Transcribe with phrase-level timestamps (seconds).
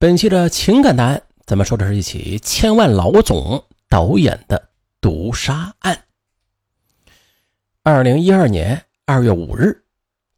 [0.00, 4.68] 本期的情感答案，咱们说的是一起千万老总导演的
[5.00, 6.04] 毒杀案。
[7.82, 9.82] 二零一二年二月五日，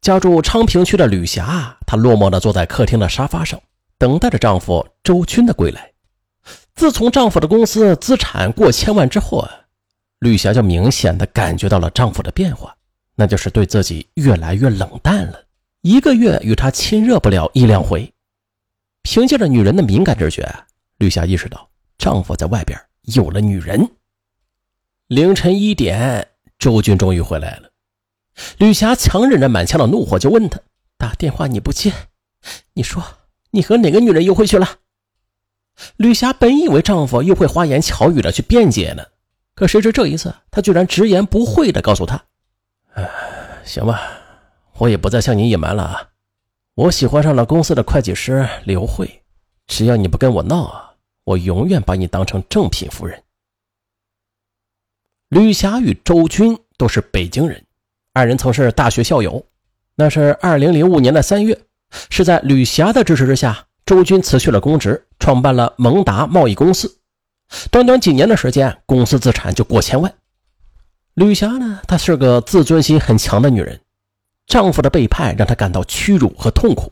[0.01, 3.61] 家住昌平区的吕霞，她落寞的坐在客厅的沙发上，
[3.99, 5.91] 等待着丈夫周军的归来。
[6.73, 9.51] 自从丈夫的公司资产过千万之后啊，
[10.17, 12.75] 吕霞就明显的感觉到了丈夫的变化，
[13.13, 15.39] 那就是对自己越来越冷淡了，
[15.81, 18.11] 一个月与他亲热不了一两回。
[19.03, 20.47] 凭借着女人的敏感直觉，
[20.97, 23.89] 吕霞意识到丈夫在外边有了女人。
[25.07, 27.69] 凌晨一点，周军终于回来了。
[28.57, 30.59] 吕霞强忍着满腔的怒火，就问他
[30.97, 31.91] ：“打电话你不接，
[32.73, 33.03] 你说
[33.51, 34.77] 你和哪个女人幽会去了？”
[35.97, 39.03] 吕霞本以为丈夫又会花言巧语的去辩解呢，
[39.55, 42.23] 可谁知这一次，他居然直言不讳的告诉她
[42.93, 43.09] ：“哎，
[43.65, 44.01] 行吧，
[44.77, 46.07] 我也不再向你隐瞒了啊。”
[46.75, 49.21] 我喜欢上了公司的会计师刘慧，
[49.67, 50.93] 只要你不跟我闹啊，
[51.25, 53.21] 我永远把你当成正品夫人。
[55.27, 57.61] 吕霞与周军都是北京人，
[58.13, 59.45] 二人曾是大学校友。
[59.95, 61.59] 那是二零零五年的三月，
[62.09, 66.99] 是在吕霞的支持之下，周军辞去了公职，创办了蒙达贸易公司。
[67.69, 70.13] 短短几年的时间，公司资产就过千万。
[71.15, 73.79] 吕霞呢，她是个自尊心很强的女人。
[74.51, 76.91] 丈夫的背叛让她感到屈辱和痛苦，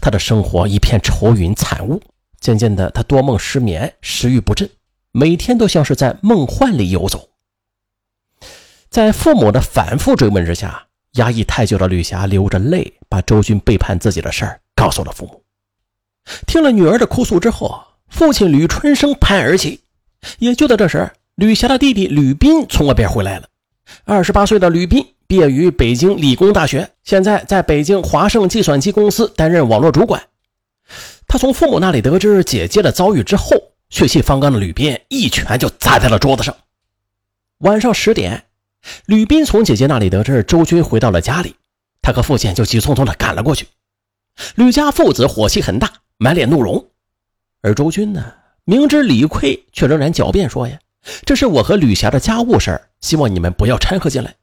[0.00, 2.00] 她的生活一片愁云惨雾。
[2.38, 4.70] 渐渐的，她多梦失眠，食欲不振，
[5.10, 7.30] 每天都像是在梦幻里游走。
[8.88, 15.42] 在父母的反复追问之下，压抑太久的吕霞流着泪把周军背叛自己的事儿告诉了父母。
[16.46, 19.80] 听了女儿的哭诉之后，父亲吕春生拍案而起。
[20.38, 23.48] 也就在这时，吕霞的弟弟吕斌从外边回来了。
[24.04, 25.04] 二十八岁的吕斌。
[25.26, 30.22] 毕业于北京理工大学，现在在北京华盛计算机公司担任网络主管。
[31.26, 33.56] 他从父母那里得知姐姐的遭遇之后，
[33.88, 36.54] 血气方刚的吕斌一拳就砸在了桌子上。
[37.58, 38.44] 晚上十点，
[39.06, 41.56] 吕斌从姐姐那里得知周军回到了家里，
[42.02, 43.66] 他和父亲就急匆匆的赶了过去。
[44.56, 46.84] 吕家父子火气很大，满脸怒容。
[47.62, 48.32] 而周军呢，
[48.64, 50.78] 明知理亏，却仍然狡辩说：“呀，
[51.24, 54.34] 这是我和吕霞的家务事，希望你们不要掺和进来。”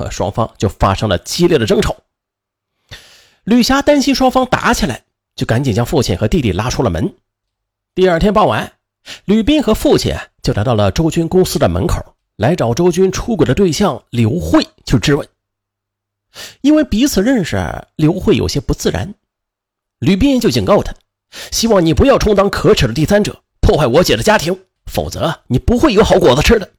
[0.00, 1.94] 和双方就发生了激烈的争吵。
[3.44, 5.04] 吕霞担心双方打起来，
[5.36, 7.14] 就赶紧将父亲和弟弟拉出了门。
[7.94, 8.72] 第二天傍晚，
[9.26, 15.28] 吕斌和父亲就来到了周军公司的门口，来找周军出轨的对象刘慧去质问。
[16.62, 17.58] 因为彼此认识，
[17.96, 19.14] 刘慧有些不自然，
[19.98, 20.94] 吕斌就警告他
[21.52, 26.70] ：“希望你不要充当可耻的第三者，破坏我姐的家庭，否则你不会有好果子吃的。”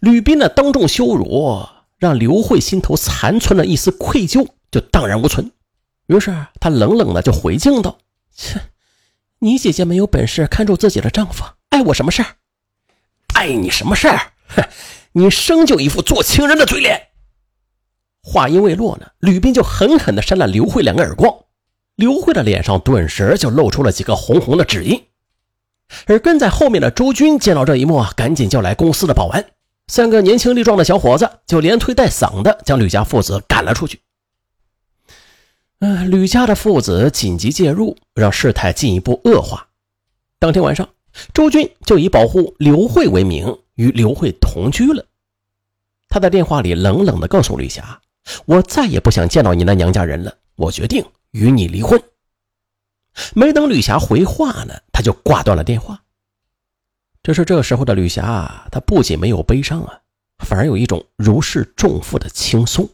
[0.00, 1.66] 吕斌的当众羞辱。
[1.98, 5.50] 让刘慧心头残存的一丝愧疚就荡然无存，
[6.06, 7.98] 于是她冷冷的就回敬道
[8.36, 8.60] ：“切，
[9.38, 12.36] 你姐姐没有本事看住自己的丈夫，碍我什么事儿？
[13.34, 14.32] 碍你什么事儿？
[14.48, 14.62] 哼，
[15.12, 17.08] 你生就一副做情人的嘴脸。”
[18.22, 21.32] 话音未落呢，吕斌就狠狠的扇了刘慧两个耳光，
[21.94, 25.06] 刘慧的脸上顿时就露出了几个红红的指印。
[26.06, 29.52] 而跟在后面的周军见到这一幕，赶紧叫来公司的保安。
[29.88, 34.00] 三个年轻力壮的小伙子就连推带搡的将吕家父子赶了出去。
[35.78, 39.68] 嗯，吕家的父子紧急介入，让事态进一步恶化。
[40.38, 40.88] 当天晚上，
[41.32, 45.04] 周军就以保护刘慧为名与刘慧同居了。
[46.08, 48.00] 他在电话里冷冷地告诉吕霞
[48.46, 52.02] ：“我再也不想见到你那娘家人了，我决定与你离婚。”
[53.34, 56.02] 没等吕霞回话呢，他就挂断了电话。
[57.26, 59.98] 这是这时候的吕霞，她不仅没有悲伤啊，
[60.44, 62.88] 反而有一种如释重负的轻松。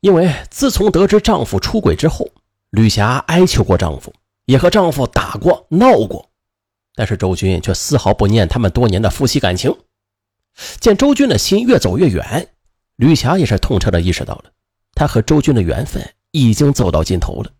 [0.00, 2.30] 因为自从得知丈夫出轨之后，
[2.70, 4.14] 吕霞哀求过丈夫，
[4.44, 6.30] 也和丈夫打过闹过，
[6.94, 9.76] 但是周军却丝毫不念他们多年的夫妻感情。
[10.78, 12.50] 见周军的心越走越远，
[12.94, 14.52] 吕霞也是痛彻的意识到了，
[14.94, 17.50] 她和周军的缘分已经走到尽头了。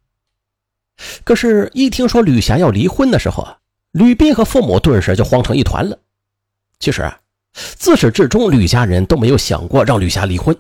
[1.25, 3.59] 可是，一听说吕霞要离婚的时候啊。
[3.97, 5.99] 吕斌和父母顿时就慌成一团了。
[6.79, 7.19] 其实啊，
[7.55, 10.55] 自始至终，吕家人都没有想过让吕霞离婚。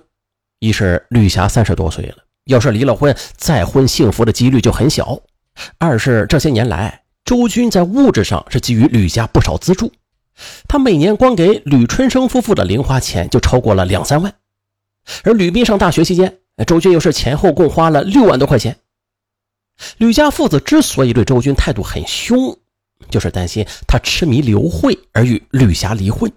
[0.58, 2.16] 一是吕霞三十多岁了，
[2.46, 5.20] 要是离了婚，再婚幸福的几率就很小；
[5.76, 9.92] 二是这些年来，周军在物质上是给予吕家不少资助，
[10.66, 14.32] 他每年光给吕春生夫妇的零花钱就超过了两三万。
[15.24, 18.78] 而吕斌上大学期间，周军又是前后共花了六万多块钱。
[19.98, 22.56] 吕家父子之所以对周军态度很凶，
[23.10, 26.32] 就是担心他痴迷刘慧而与吕霞离婚，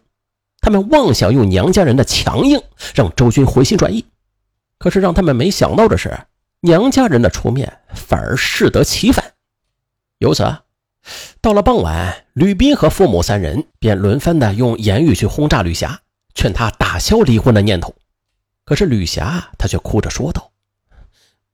[0.61, 2.61] 他们妄想用娘家人的强硬
[2.93, 4.05] 让周军回心转意。
[4.77, 6.17] 可是让他们没想到的是，
[6.61, 9.33] 娘家人的出面反而适得其反。
[10.19, 10.43] 由此，
[11.41, 16.01] 到了傍晚，吕斌和父母三人便轮番的用言语去轰炸吕霞，
[16.33, 17.93] 劝她打消离婚的念头。
[18.65, 20.51] 可是吕霞她却哭着说道：“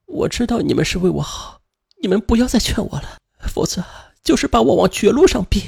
[0.05, 1.61] 我知道你们是为我好，
[2.01, 3.83] 你们不要再劝我了，否则
[4.25, 5.63] 就是把我往绝路上逼。”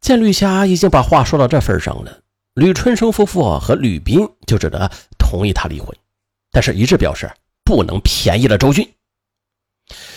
[0.00, 2.20] 见吕霞已经把话说到这份上了，
[2.54, 5.88] 吕春生夫妇和吕斌就只得同意她离婚，
[6.52, 7.30] 但是一致表示
[7.64, 8.88] 不能便宜了周军。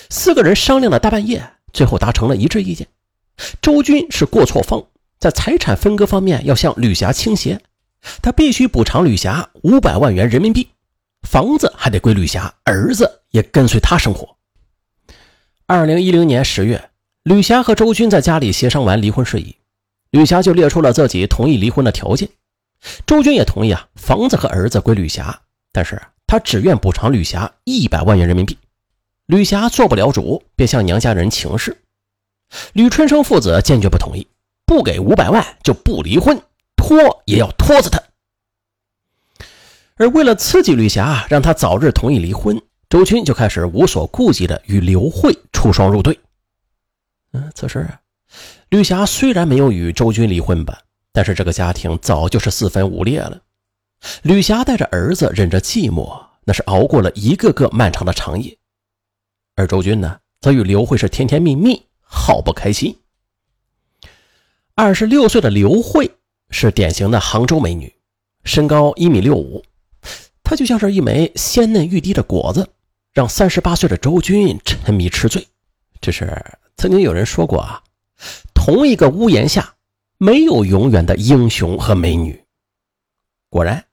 [0.10, 2.88] 四个人商量了大半夜，最后达成了一致意见。
[3.62, 4.86] 周军是过错方，
[5.20, 7.60] 在财产分割方面要向吕霞倾斜，
[8.22, 10.70] 他必须补偿吕霞五百万元人民币，
[11.28, 14.33] 房子还得归吕霞，儿子也跟随他生活。
[15.66, 16.90] 二零一零年十月，
[17.24, 19.56] 吕霞和周军在家里协商完离婚事宜，
[20.12, 22.28] 吕霞就列出了自己同意离婚的条件，
[23.08, 28.58] 周军也同意啊，房子和儿子归吕霞，但是他只愿补偿吕霞一百万元人民币。
[29.26, 31.78] 吕霞做不了主，便向娘家人请示。
[32.74, 34.28] 吕春生父子坚决不同意，
[34.66, 36.42] 不给五百万就不离婚，
[36.76, 38.04] 拖也要拖死他。
[39.96, 42.62] 而为了刺激吕霞，让她早日同意离婚，
[42.94, 46.20] 周军就开始无所顾忌的与刘慧出双入对。
[47.32, 47.90] 嗯，此时
[48.70, 50.80] 吕霞虽然没有与周军离婚吧，
[51.12, 53.42] 但是这个家庭早就是四分五裂了。
[54.22, 58.56] 吕霞带着儿子忍着寂寞，那是熬过了一个个漫长的长夜。
[59.56, 62.96] 而周军呢，则与刘慧是甜甜蜜蜜，好不开心。
[64.76, 66.12] 二十六岁的刘慧
[66.52, 67.92] 是典型的杭州美女，
[68.44, 69.66] 身高一米六五，
[70.44, 72.70] 她就像是一枚鲜嫩欲滴的果子，
[73.14, 75.48] 让三十八岁的周军沉迷吃醉。
[76.02, 76.44] 只是
[76.76, 77.82] 曾经有人说过啊，
[78.54, 79.76] 同一个屋檐下
[80.18, 82.44] 没有永远的英雄和美女。
[83.50, 83.86] 果然，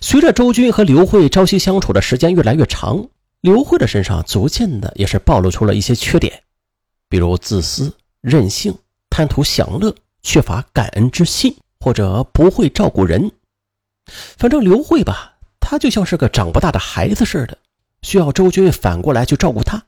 [0.00, 3.08] 随着周军和刘慧朝夕相处的时间越来越长。
[3.40, 6.42] 刘慧的身上逐渐的也是暴露出了一些缺点，
[7.08, 8.76] 比如自私、任性、
[9.08, 13.30] 贪图享乐、缺乏感恩之心，或者不会照顾人。
[14.06, 17.56] 反正刘慧吧，她就像是个长不大的孩子似的，
[18.02, 19.84] 需要周军反过来去照顾她。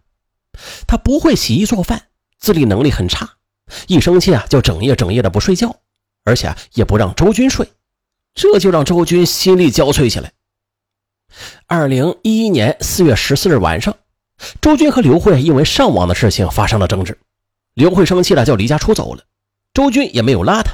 [0.86, 2.08] 她不会洗衣做饭，
[2.38, 3.36] 自理能力很差，
[3.86, 5.76] 一生气啊就整夜整夜的不睡觉，
[6.24, 7.68] 而且也不让周军睡，
[8.34, 10.32] 这就让周军心力交瘁起来。
[11.66, 13.96] 二零一一年四月十四日晚上，
[14.60, 17.16] 周军和刘慧因为上网的事情发生了争执，
[17.74, 19.22] 刘慧生气了就离家出走了，
[19.72, 20.72] 周军也没有拉她，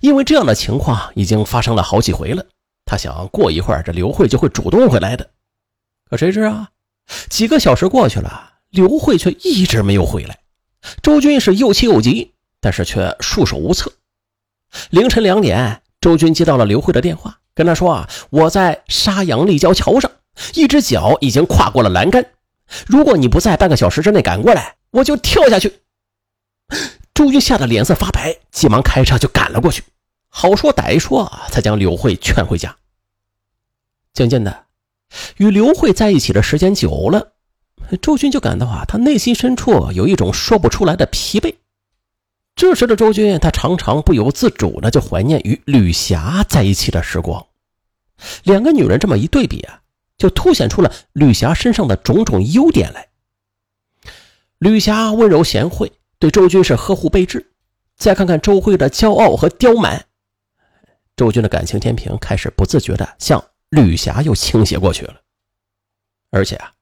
[0.00, 2.44] 因为这样的情况已经发生了好几回了，
[2.84, 5.30] 他想过一会儿这刘慧就会主动回来的，
[6.08, 6.70] 可谁知啊，
[7.28, 10.38] 几个小时过去了，刘慧却一直没有回来，
[11.02, 13.92] 周军是又气又急，但是却束手无策。
[14.90, 17.40] 凌晨两点，周军接到了刘慧的电话。
[17.54, 20.10] 跟他说啊，我在沙洋立交桥上，
[20.54, 22.24] 一只脚已经跨过了栏杆。
[22.86, 25.80] 如果你不在半个小时之内赶过来，我就跳下去。
[27.14, 29.82] 周军吓得脸色发白，急忙开车就赶了过去。
[30.28, 32.76] 好说歹说，才将刘慧劝回家。
[34.12, 34.65] 渐渐的，
[35.36, 37.32] 与刘慧在一起的时间久了，
[38.02, 41.54] 周军就感到啊，他内心深处有一种说不出来的疲惫。
[42.54, 47.46] 这时的周军，他常常不由自主的就怀念与吕霞在一起的时光。
[48.44, 49.80] 两个女人这么一对比啊，
[50.16, 53.08] 就凸显出了吕霞身上的种种优点来。
[54.58, 57.52] 吕霞温柔贤惠，对周军是呵护备至。
[57.94, 60.06] 再看看周慧的骄傲和刁蛮，
[61.14, 65.14] 周军的感情天平开始不自觉的向吕霞又倾斜过去了。
[66.30, 66.72] 而且啊，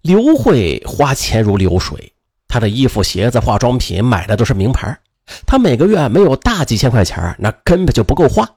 [0.00, 2.12] 刘慧花钱如流水。
[2.48, 4.98] 她的衣服、鞋子、化妆品买的都是名牌，
[5.46, 8.56] 她每个月没有大几千块钱，那根本就不够花。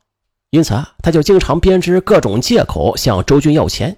[0.51, 3.97] 因此啊，他就经常编织各种借口向周军要钱。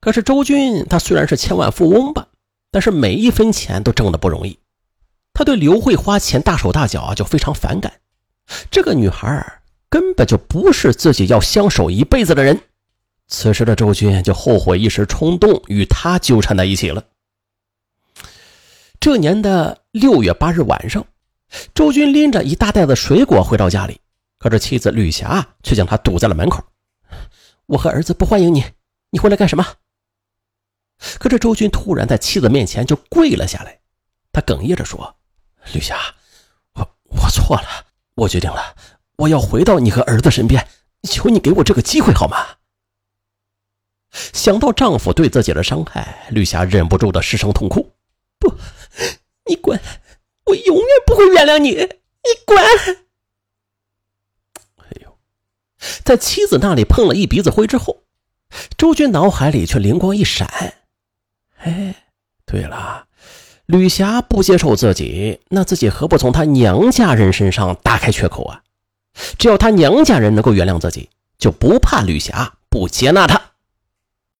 [0.00, 2.28] 可是周军他虽然是千万富翁吧，
[2.70, 4.58] 但是每一分钱都挣的不容易。
[5.32, 7.92] 他对刘慧花钱大手大脚，就非常反感。
[8.70, 12.60] 这个女孩根本就不是自己要相守一辈子的人。
[13.30, 17.02] 此时的周军就后悔一时冲动与她纠缠在一起了。
[18.98, 21.06] 这年的六月八日晚上，
[21.72, 24.00] 周军拎着一大袋子水果回到家里，
[24.38, 26.62] 可是妻子吕霞却将他堵在了门口。
[27.66, 28.64] 我和儿子不欢迎你，
[29.10, 29.64] 你回来干什么？
[31.18, 33.78] 可这周军突然在妻子面前就跪了下来，
[34.32, 35.16] 他哽咽着说
[35.72, 35.96] ：“吕霞，
[36.74, 38.76] 我我错了，我决定了，
[39.16, 40.66] 我要回到你和儿子身边，
[41.04, 42.36] 求你给我这个机会好吗？”
[44.12, 47.90] 想到丈夫对自己的伤害，吕霞忍不住的失声痛哭。
[48.38, 48.52] 不，
[49.46, 49.78] 你滚！
[50.46, 51.70] 我永远不会原谅你！
[51.70, 52.58] 你滚！
[54.76, 55.16] 哎呦，
[56.02, 58.02] 在妻子那里碰了一鼻子灰之后，
[58.76, 60.74] 周军脑海里却灵光一闪，
[61.58, 61.94] 哎，
[62.44, 63.06] 对了，
[63.66, 68.62] 吕霞不接受自己，那自己何不从她娘家人身上打开缺口啊？
[69.38, 73.49] 只要她娘家人能够原谅自己，就不怕吕霞不接纳她。